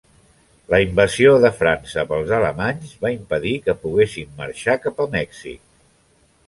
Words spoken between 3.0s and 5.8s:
va impedir que poguessin marxar cap a Mèxic.